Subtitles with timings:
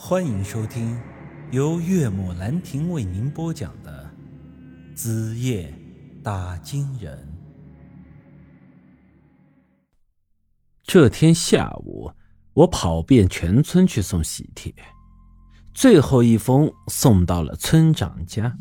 [0.00, 0.96] 欢迎收听
[1.50, 4.08] 由岳母兰亭为您播讲的
[4.94, 5.74] 《子夜
[6.22, 7.18] 打金人》。
[10.84, 12.12] 这天下午，
[12.54, 14.72] 我跑遍全村去送喜帖，
[15.74, 18.56] 最后一封送到了村长家。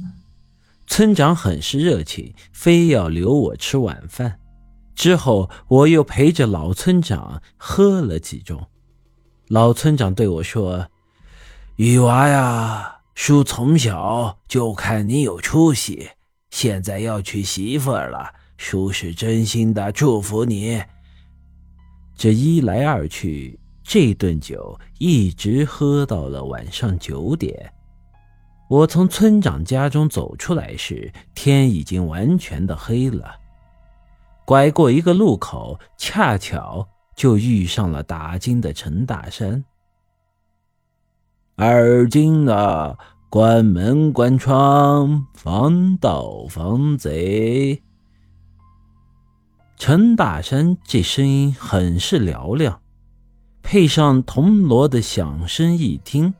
[0.87, 4.39] 村长很是热情，非要留我吃晚饭。
[4.95, 8.65] 之后，我又陪着老村长喝了几盅。
[9.49, 10.89] 老村长对我说
[11.77, 16.09] ：“雨娃呀，叔从小就看你有出息，
[16.49, 20.81] 现在要娶媳妇了，叔是真心的祝福你。”
[22.17, 27.71] 这一来二去，这顿酒一直喝到了晚上九点。
[28.71, 33.35] 我从村长家中走出来时，天已经完全的黑了。
[34.45, 36.87] 拐过一个路口，恰巧。
[37.15, 39.63] 就遇上了打金的陈大山。
[41.59, 42.95] 而今啊，
[43.31, 47.81] 关门关窗，防盗防贼。
[49.75, 52.79] 陈大山这声音很是嘹亮，
[53.63, 56.31] 配上铜锣的响声，一听，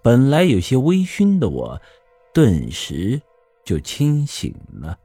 [0.00, 1.82] 本来有些微醺的我，
[2.32, 3.20] 顿时
[3.64, 4.96] 就清醒了。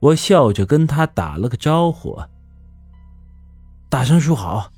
[0.00, 2.20] 我笑着跟他打了个招呼。
[3.88, 4.72] 大山叔好。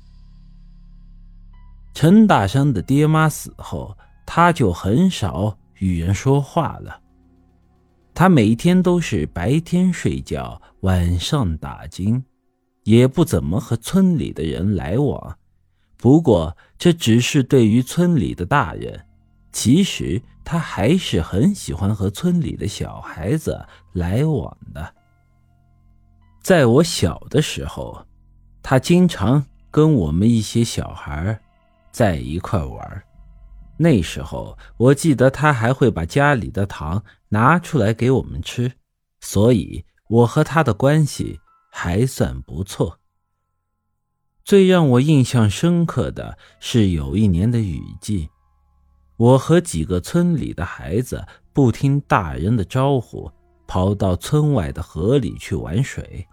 [1.93, 6.99] 陈大山的爹妈死后，他就很少与人说话了。
[8.13, 12.23] 他每天都是白天睡觉，晚上打金，
[12.83, 15.37] 也不怎么和村里的人来往。
[15.97, 19.05] 不过这只是对于村里的大人，
[19.51, 24.93] 其实他还是很喜欢和村里的小孩子来往的。
[26.41, 28.05] 在我小的时候。
[28.61, 31.39] 他经常跟我们一些小孩
[31.91, 33.03] 在一块玩，
[33.77, 38.71] 那时候我记得他还会把家里的糖拿出来给我们吃，
[39.21, 41.39] 所以我和他的关系
[41.71, 42.99] 还算不错。
[44.43, 48.29] 最让我印象深刻的是有一年的雨季，
[49.17, 51.23] 我和几个村里的孩子
[51.53, 53.31] 不听大人的招呼，
[53.67, 56.27] 跑到村外的河里去玩水。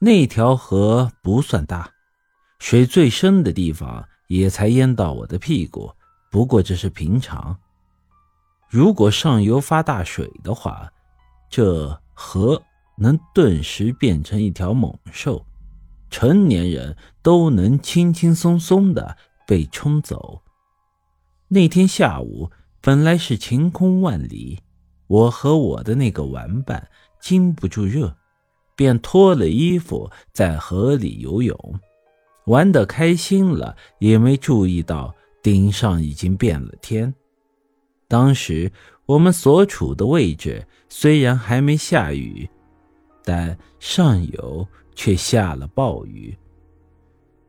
[0.00, 1.88] 那条河不算大，
[2.58, 5.90] 水最深的地方也才淹到我的屁股。
[6.30, 7.58] 不过这是平常。
[8.68, 10.88] 如果上游发大水的话，
[11.50, 12.62] 这河
[12.96, 15.44] 能顿时变成一条猛兽，
[16.08, 20.42] 成年人都能轻轻松松的被冲走。
[21.48, 24.60] 那天下午本来是晴空万里，
[25.08, 26.88] 我和我的那个玩伴
[27.20, 28.16] 经不住热。
[28.76, 31.80] 便脱了衣服在河里游泳，
[32.46, 37.12] 玩得开心了，也没注意到顶上已经变了天。
[38.08, 38.70] 当时
[39.06, 42.48] 我们所处的位置虽然还没下雨，
[43.24, 46.36] 但上游却下了暴雨。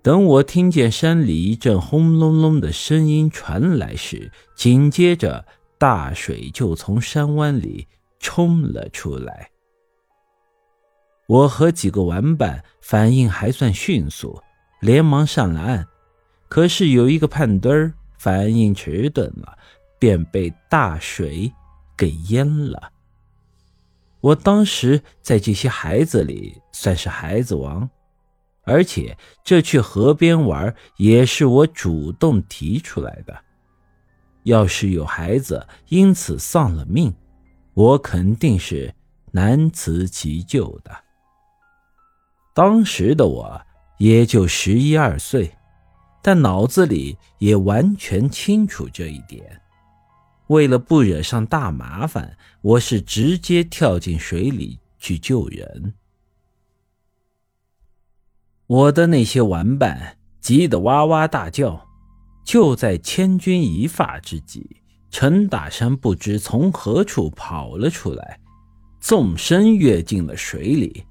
[0.04, 5.46] 等我听见山里一阵轰隆隆的声音传来时，紧接着
[5.78, 7.88] 大水就从山湾里
[8.20, 9.50] 冲了出来。
[11.28, 14.42] 我和几个玩伴反应还算迅速，
[14.82, 15.88] 连忙上了岸。
[16.50, 19.58] 可是有一个胖墩儿反应迟钝了，
[19.98, 21.50] 便被大水
[21.96, 22.92] 给淹了。
[24.20, 27.90] 我当时在这些孩子里算是孩子王，
[28.64, 33.36] 而且这去河边玩也是我主动提出来的。
[34.44, 37.14] 要是有孩子因此丧了命，
[37.74, 38.94] 我肯定是
[39.32, 40.92] 难辞其咎的。
[42.54, 43.62] 当时的我
[44.02, 45.52] 也就十一二岁，
[46.24, 49.62] 但脑子里也完全清楚这一点。
[50.48, 55.94] 为了不惹上大麻烦，我是直接跳进水里去救人。
[58.66, 61.88] 我的那些玩伴急得哇哇大叫。
[62.44, 64.78] 就在千钧一发之际，
[65.12, 68.40] 陈大山不知从何处跑了出来，
[69.00, 71.06] 纵身跃进了水里。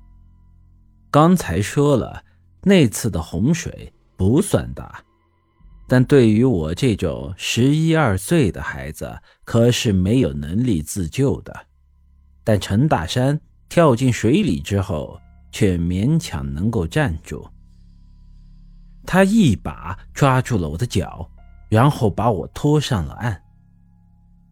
[1.08, 2.24] 刚才说了，
[2.62, 5.02] 那次的洪水不算大，
[5.88, 11.66] 但对于我这种十一二岁的孩子，可是没有能力自救的。
[12.44, 15.18] 但陈大山跳进水里之后，
[15.50, 17.48] 却勉强能够站住。
[19.06, 21.28] 他一把抓住了我的脚，
[21.68, 23.42] 然后把我拖上了岸。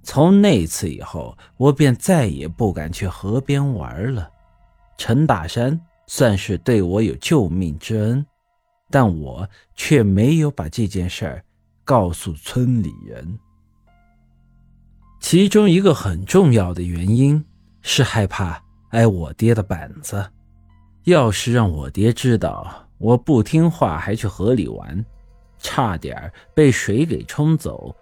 [0.03, 4.31] 从那次以后，我便再也不敢去河边玩了。
[4.97, 5.79] 陈大山。
[6.09, 8.27] 算是对我有救命之恩，
[8.91, 11.45] 但我却没有把这件事儿
[11.85, 13.39] 告诉村里人。
[15.21, 17.45] 其中一个很重要的原因
[17.83, 18.61] 是害怕
[18.91, 20.29] 挨我爹的板子。
[21.05, 25.05] 要是让我爹知道我不听话还去河里玩，
[25.59, 27.95] 差点被水给冲走，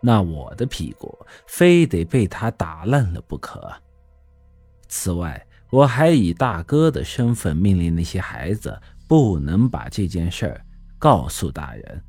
[0.00, 3.70] 那我的屁股非得被他打烂了不可。
[4.88, 8.76] 此外，我还以大哥的身份命令那些孩子
[9.06, 10.64] 不能把这件事儿
[10.98, 12.02] 告诉大人，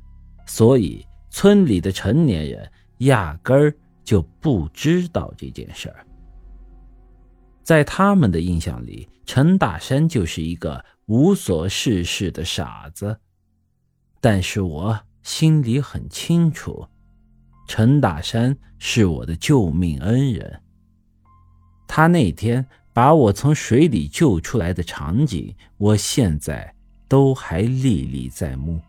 [0.46, 3.74] 所以村里的成年人压根儿
[4.04, 6.04] 就不知道这件事儿。
[7.62, 13.16] 在他们的印象里，陈大山就是一个无所事事的傻子。
[14.20, 16.86] 但是我心里很清楚，
[17.68, 20.60] 陈大山是我的救命恩人。
[21.86, 26.74] 他那天把我从水里救出来的场景，我现在
[27.08, 28.80] 都还历历在目。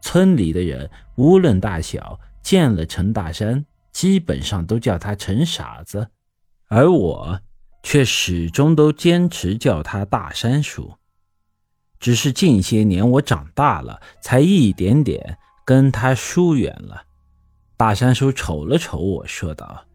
[0.00, 6.08] 村里的人无论大小，见了陈大山，基本上都叫他陈傻子，
[6.68, 7.40] 而我。
[7.80, 10.94] 却始终都坚持叫他大山叔，
[12.00, 17.04] 只是近些年我长大了，才一点点跟他疏远了。
[17.76, 19.86] 大山叔瞅了瞅我说道：“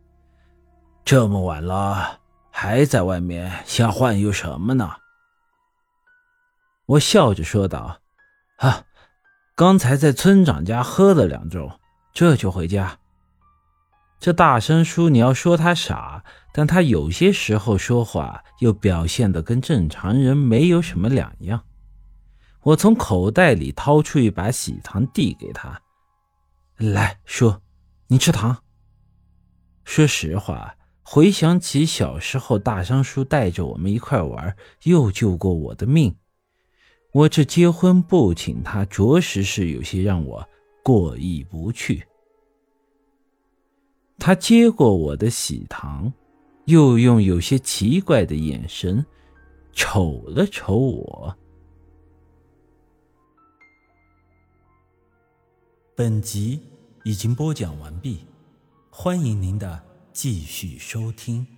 [1.05, 2.21] 这么晚了，
[2.55, 4.91] 还在外面瞎晃悠什么呢？”
[6.85, 7.99] 我笑着说道
[8.59, 8.85] ：“啊，
[9.55, 11.77] 刚才在村长家喝了两盅，
[12.13, 12.99] 这就回家。”
[14.19, 16.23] 这大山叔，你要说他傻，
[16.53, 21.65] 但他有些时候说话又表现的跟正常人没有什么两样。
[22.61, 25.81] 我从口袋里掏出一把喜糖递给他，
[26.77, 27.59] 来叔，
[28.07, 28.63] 你吃糖。
[29.83, 30.73] 说实话，
[31.03, 36.15] 回想起小时候大商叔带着我们一块玩，又救过我的命，
[37.11, 40.47] 我这结婚不请他，着实是有些让我
[40.81, 42.05] 过意不去。
[44.17, 46.11] 他接过我的喜糖，
[46.65, 49.05] 又用有些奇怪的眼神
[49.73, 51.37] 瞅了瞅我。
[55.95, 56.59] 本集
[57.03, 58.25] 已经播讲完毕，
[58.89, 61.52] 欢迎您的继续收听。